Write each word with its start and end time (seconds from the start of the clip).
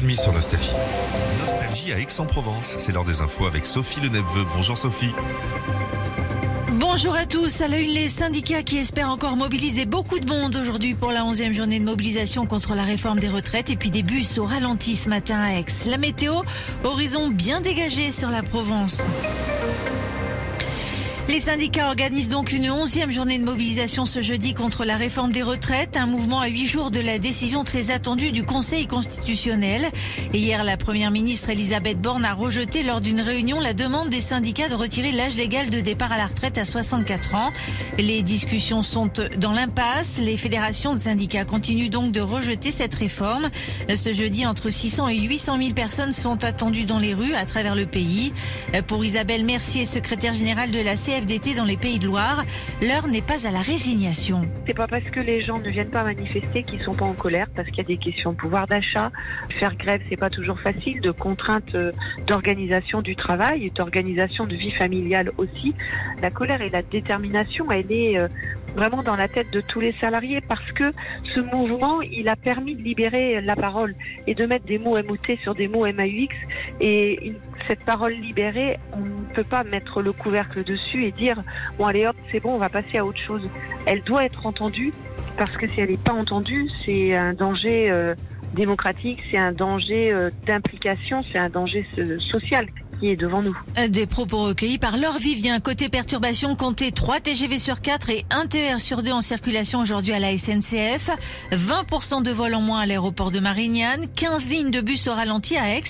9h30 0.00 0.20
sur 0.20 0.32
Nostalgie. 0.32 0.70
Nostalgie 1.40 1.92
à 1.92 1.98
Aix-en-Provence. 1.98 2.76
C'est 2.78 2.92
l'heure 2.92 3.04
des 3.04 3.20
infos 3.20 3.46
avec 3.46 3.66
Sophie 3.66 4.00
Leneveux. 4.00 4.44
Bonjour 4.54 4.78
Sophie. 4.78 5.12
Bonjour 6.72 7.14
à 7.14 7.26
tous. 7.26 7.60
À 7.60 7.68
la 7.68 7.78
une, 7.78 7.90
les 7.90 8.08
syndicats 8.08 8.62
qui 8.62 8.78
espèrent 8.78 9.10
encore 9.10 9.36
mobiliser 9.36 9.86
beaucoup 9.86 10.20
de 10.20 10.26
monde 10.26 10.56
aujourd'hui 10.56 10.94
pour 10.94 11.10
la 11.10 11.22
11e 11.22 11.52
journée 11.52 11.80
de 11.80 11.84
mobilisation 11.84 12.46
contre 12.46 12.74
la 12.74 12.84
réforme 12.84 13.18
des 13.18 13.28
retraites 13.28 13.70
et 13.70 13.76
puis 13.76 13.90
des 13.90 14.02
bus 14.02 14.38
au 14.38 14.44
ralenti 14.44 14.94
ce 14.94 15.08
matin 15.08 15.40
à 15.40 15.58
Aix. 15.58 15.64
La 15.86 15.98
météo, 15.98 16.42
horizon 16.84 17.28
bien 17.28 17.60
dégagé 17.60 18.12
sur 18.12 18.30
la 18.30 18.42
Provence. 18.42 19.06
Les 21.28 21.40
syndicats 21.40 21.88
organisent 21.88 22.30
donc 22.30 22.52
une 22.52 22.70
onzième 22.70 23.10
journée 23.10 23.38
de 23.38 23.44
mobilisation 23.44 24.06
ce 24.06 24.22
jeudi 24.22 24.54
contre 24.54 24.86
la 24.86 24.96
réforme 24.96 25.30
des 25.30 25.42
retraites, 25.42 25.98
un 25.98 26.06
mouvement 26.06 26.40
à 26.40 26.48
huit 26.48 26.66
jours 26.66 26.90
de 26.90 27.00
la 27.00 27.18
décision 27.18 27.64
très 27.64 27.90
attendue 27.90 28.32
du 28.32 28.44
Conseil 28.44 28.86
constitutionnel. 28.86 29.90
Et 30.32 30.38
hier, 30.38 30.64
la 30.64 30.78
première 30.78 31.10
ministre 31.10 31.50
Elisabeth 31.50 32.00
Borne 32.00 32.24
a 32.24 32.32
rejeté 32.32 32.82
lors 32.82 33.02
d'une 33.02 33.20
réunion 33.20 33.60
la 33.60 33.74
demande 33.74 34.08
des 34.08 34.22
syndicats 34.22 34.70
de 34.70 34.74
retirer 34.74 35.12
l'âge 35.12 35.36
légal 35.36 35.68
de 35.68 35.80
départ 35.80 36.12
à 36.12 36.16
la 36.16 36.28
retraite 36.28 36.56
à 36.56 36.64
64 36.64 37.34
ans. 37.34 37.52
Les 37.98 38.22
discussions 38.22 38.82
sont 38.82 39.10
dans 39.36 39.52
l'impasse. 39.52 40.18
Les 40.18 40.38
fédérations 40.38 40.94
de 40.94 40.98
syndicats 40.98 41.44
continuent 41.44 41.90
donc 41.90 42.10
de 42.10 42.22
rejeter 42.22 42.72
cette 42.72 42.94
réforme. 42.94 43.50
Ce 43.94 44.14
jeudi, 44.14 44.46
entre 44.46 44.70
600 44.70 45.08
et 45.08 45.20
800 45.20 45.58
000 45.60 45.74
personnes 45.74 46.14
sont 46.14 46.42
attendues 46.42 46.86
dans 46.86 46.98
les 46.98 47.12
rues 47.12 47.34
à 47.34 47.44
travers 47.44 47.74
le 47.74 47.84
pays. 47.84 48.32
Pour 48.86 49.04
Isabelle 49.04 49.44
Mercier, 49.44 49.84
secrétaire 49.84 50.32
générale 50.32 50.70
de 50.70 50.80
la 50.80 50.96
d'été 51.26 51.54
dans 51.54 51.64
les 51.64 51.76
Pays 51.76 51.98
de 51.98 52.06
Loire. 52.06 52.44
L'heure 52.82 53.08
n'est 53.08 53.22
pas 53.22 53.46
à 53.46 53.50
la 53.50 53.60
résignation. 53.60 54.42
C'est 54.66 54.76
pas 54.76 54.86
parce 54.86 55.04
que 55.04 55.20
les 55.20 55.42
gens 55.42 55.58
ne 55.58 55.68
viennent 55.68 55.90
pas 55.90 56.04
manifester 56.04 56.62
qu'ils 56.62 56.80
sont 56.80 56.94
pas 56.94 57.04
en 57.04 57.14
colère, 57.14 57.48
parce 57.54 57.68
qu'il 57.68 57.78
y 57.78 57.80
a 57.80 57.84
des 57.84 57.96
questions 57.96 58.32
de 58.32 58.36
pouvoir 58.36 58.66
d'achat. 58.66 59.10
Faire 59.58 59.76
grève, 59.76 60.00
c'est 60.08 60.16
pas 60.16 60.30
toujours 60.30 60.60
facile, 60.60 61.00
de 61.00 61.10
contraintes 61.10 61.74
euh, 61.74 61.92
d'organisation 62.26 63.02
du 63.02 63.16
travail, 63.16 63.70
d'organisation 63.70 64.46
de 64.46 64.54
vie 64.54 64.72
familiale 64.72 65.32
aussi. 65.38 65.74
La 66.22 66.30
colère 66.30 66.62
et 66.62 66.68
la 66.68 66.82
détermination, 66.82 67.70
elle 67.70 67.90
est 67.90 68.18
euh, 68.18 68.28
vraiment 68.74 69.02
dans 69.02 69.16
la 69.16 69.28
tête 69.28 69.50
de 69.50 69.60
tous 69.60 69.80
les 69.80 69.94
salariés 70.00 70.40
parce 70.40 70.72
que 70.72 70.92
ce 71.34 71.40
mouvement, 71.40 72.00
il 72.02 72.28
a 72.28 72.36
permis 72.36 72.74
de 72.74 72.82
libérer 72.82 73.40
la 73.40 73.56
parole 73.56 73.94
et 74.26 74.34
de 74.34 74.46
mettre 74.46 74.66
des 74.66 74.78
mots 74.78 74.96
MOT 74.96 75.36
sur 75.42 75.54
des 75.54 75.68
mots 75.68 75.86
MAUX 75.86 76.34
et 76.80 77.26
une 77.26 77.36
cette 77.68 77.84
parole 77.84 78.14
libérée, 78.14 78.78
on 78.94 79.00
ne 79.00 79.34
peut 79.34 79.44
pas 79.44 79.62
mettre 79.62 80.00
le 80.00 80.12
couvercle 80.12 80.64
dessus 80.64 81.04
et 81.04 81.12
dire 81.12 81.42
bon 81.78 81.86
allez 81.86 82.06
hop 82.06 82.16
c'est 82.32 82.40
bon 82.40 82.54
on 82.54 82.58
va 82.58 82.70
passer 82.70 82.98
à 82.98 83.04
autre 83.04 83.20
chose. 83.20 83.42
Elle 83.86 84.02
doit 84.02 84.24
être 84.24 84.46
entendue 84.46 84.92
parce 85.36 85.52
que 85.52 85.68
si 85.68 85.80
elle 85.80 85.90
n'est 85.90 85.98
pas 85.98 86.14
entendue 86.14 86.68
c'est 86.84 87.14
un 87.14 87.34
danger 87.34 87.90
euh, 87.90 88.14
démocratique, 88.54 89.22
c'est 89.30 89.38
un 89.38 89.52
danger 89.52 90.10
euh, 90.10 90.30
d'implication, 90.46 91.22
c'est 91.30 91.38
un 91.38 91.50
danger 91.50 91.86
euh, 91.98 92.16
devant 93.02 93.42
nous. 93.42 93.56
Des 93.88 94.06
propos 94.06 94.44
recueillis 94.44 94.78
par 94.78 94.96
Laure 94.96 95.18
Vivien. 95.18 95.60
Côté 95.60 95.88
perturbation, 95.88 96.56
comptez 96.56 96.92
3 96.92 97.20
TGV 97.20 97.58
sur 97.58 97.80
4 97.80 98.10
et 98.10 98.24
1 98.30 98.46
TER 98.46 98.80
sur 98.80 99.02
2 99.02 99.12
en 99.12 99.20
circulation 99.20 99.80
aujourd'hui 99.80 100.12
à 100.12 100.18
la 100.18 100.36
SNCF. 100.36 101.10
20% 101.52 102.22
de 102.22 102.30
vols 102.30 102.54
en 102.54 102.60
moins 102.60 102.80
à 102.80 102.86
l'aéroport 102.86 103.30
de 103.30 103.38
Marignane. 103.38 104.06
15 104.16 104.48
lignes 104.48 104.70
de 104.70 104.80
bus 104.80 105.06
au 105.06 105.14
ralenti 105.14 105.56
à 105.56 105.76
Aix, 105.76 105.82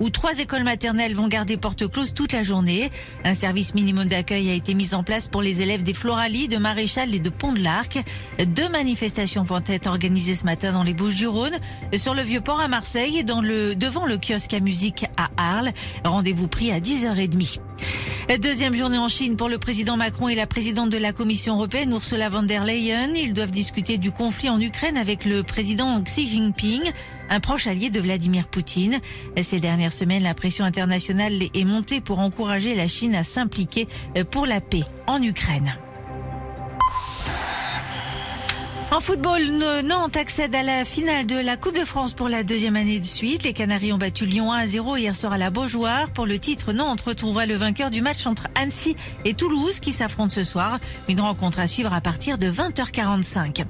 où 0.00 0.10
trois 0.10 0.38
écoles 0.38 0.62
maternelles 0.62 1.14
vont 1.14 1.28
garder 1.28 1.56
porte 1.56 1.88
close 1.88 2.14
toute 2.14 2.32
la 2.32 2.42
journée. 2.42 2.90
Un 3.24 3.34
service 3.34 3.74
minimum 3.74 4.06
d'accueil 4.06 4.50
a 4.50 4.54
été 4.54 4.74
mis 4.74 4.94
en 4.94 5.02
place 5.02 5.28
pour 5.28 5.42
les 5.42 5.62
élèves 5.62 5.82
des 5.82 5.94
Floralies, 5.94 6.48
de 6.48 6.58
Maréchal 6.58 7.14
et 7.14 7.18
de 7.18 7.30
Pont 7.30 7.52
de 7.52 7.60
l'Arc. 7.60 7.98
Deux 8.46 8.68
manifestations 8.68 9.42
vont 9.42 9.62
être 9.66 9.88
organisées 9.88 10.36
ce 10.36 10.44
matin 10.44 10.72
dans 10.72 10.82
les 10.82 10.94
Bouches 10.94 11.16
du 11.16 11.26
Rhône, 11.26 11.58
sur 11.96 12.14
le 12.14 12.22
Vieux-Port 12.22 12.60
à 12.60 12.68
Marseille 12.68 13.18
et 13.18 13.24
devant 13.24 13.42
le 14.06 14.16
kiosque 14.16 14.54
à 14.54 14.60
musique 14.60 15.06
à 15.16 15.30
Arles. 15.36 15.72
Rendez-vous 16.04 16.48
pris 16.52 16.70
à 16.70 16.78
10h30. 16.78 17.58
Deuxième 18.40 18.76
journée 18.76 18.98
en 18.98 19.08
Chine 19.08 19.36
pour 19.36 19.48
le 19.48 19.58
président 19.58 19.96
Macron 19.96 20.28
et 20.28 20.34
la 20.34 20.46
présidente 20.46 20.90
de 20.90 20.98
la 20.98 21.12
Commission 21.12 21.54
européenne, 21.56 21.90
Ursula 21.90 22.28
von 22.28 22.42
der 22.44 22.64
Leyen. 22.64 23.14
Ils 23.14 23.32
doivent 23.32 23.50
discuter 23.50 23.98
du 23.98 24.12
conflit 24.12 24.48
en 24.48 24.60
Ukraine 24.60 24.96
avec 24.96 25.24
le 25.24 25.42
président 25.42 26.00
Xi 26.00 26.28
Jinping, 26.28 26.82
un 27.30 27.40
proche 27.40 27.66
allié 27.66 27.90
de 27.90 28.00
Vladimir 28.00 28.46
Poutine. 28.46 29.00
Ces 29.42 29.60
dernières 29.60 29.92
semaines, 29.92 30.22
la 30.22 30.34
pression 30.34 30.64
internationale 30.64 31.32
est 31.42 31.64
montée 31.64 32.00
pour 32.00 32.20
encourager 32.20 32.74
la 32.74 32.86
Chine 32.86 33.14
à 33.14 33.24
s'impliquer 33.24 33.88
pour 34.30 34.46
la 34.46 34.60
paix 34.60 34.84
en 35.06 35.22
Ukraine. 35.22 35.74
En 38.92 39.00
football, 39.00 39.40
Nantes 39.86 40.18
accède 40.18 40.54
à 40.54 40.62
la 40.62 40.84
finale 40.84 41.24
de 41.24 41.36
la 41.36 41.56
Coupe 41.56 41.78
de 41.78 41.84
France 41.86 42.12
pour 42.12 42.28
la 42.28 42.42
deuxième 42.42 42.76
année 42.76 43.00
de 43.00 43.06
suite. 43.06 43.42
Les 43.42 43.54
Canaries 43.54 43.90
ont 43.94 43.96
battu 43.96 44.26
Lyon 44.26 44.52
1 44.52 44.58
à 44.58 44.66
0 44.66 44.98
hier 44.98 45.16
soir 45.16 45.32
à 45.32 45.38
la 45.38 45.48
Beaujoire. 45.48 46.10
Pour 46.10 46.26
le 46.26 46.38
titre, 46.38 46.74
Nantes 46.74 47.00
retrouvera 47.00 47.46
le 47.46 47.54
vainqueur 47.54 47.90
du 47.90 48.02
match 48.02 48.26
entre 48.26 48.48
Annecy 48.54 48.94
et 49.24 49.32
Toulouse 49.32 49.80
qui 49.80 49.94
s'affrontent 49.94 50.34
ce 50.34 50.44
soir. 50.44 50.78
Une 51.08 51.22
rencontre 51.22 51.58
à 51.58 51.68
suivre 51.68 51.94
à 51.94 52.02
partir 52.02 52.36
de 52.36 52.50
20h45. 52.50 53.64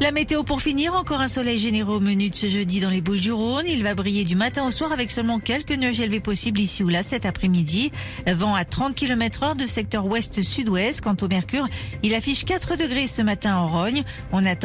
La 0.00 0.12
météo 0.12 0.44
pour 0.44 0.62
finir, 0.62 0.94
encore 0.94 1.20
un 1.20 1.26
soleil 1.26 1.58
généreux 1.58 1.96
au 1.96 2.00
menu 2.00 2.30
de 2.30 2.36
ce 2.36 2.46
jeudi 2.46 2.78
dans 2.78 2.90
les 2.90 3.00
Bouches 3.00 3.22
du 3.22 3.32
Rhône. 3.32 3.66
Il 3.66 3.82
va 3.82 3.96
briller 3.96 4.22
du 4.22 4.36
matin 4.36 4.64
au 4.64 4.70
soir 4.70 4.92
avec 4.92 5.10
seulement 5.10 5.40
quelques 5.40 5.72
nuages 5.72 5.98
élevés 5.98 6.20
possibles 6.20 6.60
ici 6.60 6.84
ou 6.84 6.88
là 6.88 7.02
cet 7.02 7.26
après-midi. 7.26 7.90
Vent 8.28 8.54
à 8.54 8.64
30 8.64 8.94
km 8.94 9.42
heure 9.42 9.56
de 9.56 9.66
secteur 9.66 10.06
ouest-sud-ouest. 10.06 11.00
Quant 11.00 11.16
au 11.20 11.26
mercure, 11.26 11.66
il 12.04 12.14
affiche 12.14 12.44
4 12.44 12.76
degrés 12.76 13.08
ce 13.08 13.22
matin 13.22 13.56
en 13.56 13.66
Rogne. 13.66 14.04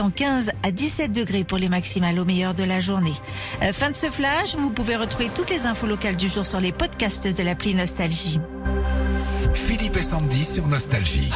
15 0.09 0.51
à 0.63 0.71
17 0.71 1.11
degrés 1.11 1.43
pour 1.43 1.57
les 1.57 1.69
maximales 1.69 2.19
au 2.19 2.25
meilleur 2.25 2.53
de 2.53 2.63
la 2.63 2.79
journée. 2.79 3.13
Euh, 3.61 3.73
fin 3.73 3.91
de 3.91 3.95
ce 3.95 4.07
flash, 4.07 4.55
vous 4.55 4.69
pouvez 4.69 4.95
retrouver 4.95 5.29
toutes 5.33 5.49
les 5.49 5.65
infos 5.65 5.87
locales 5.87 6.15
du 6.15 6.29
jour 6.29 6.45
sur 6.45 6.59
les 6.59 6.71
podcasts 6.71 7.27
de 7.27 7.43
l'appli 7.43 7.73
Nostalgie. 7.75 8.39
Philippe 9.53 9.97
et 9.97 10.03
Sandy 10.03 10.43
sur 10.43 10.67
Nostalgie. 10.67 11.31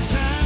time. 0.00 0.39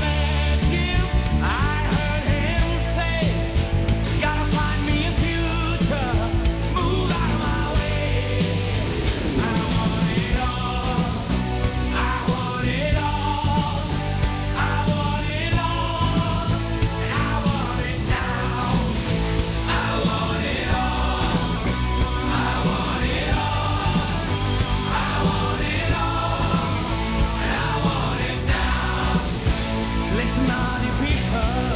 naughty 30.54 30.90
people. 31.00 31.73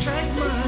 drank 0.00 0.34
my 0.36 0.63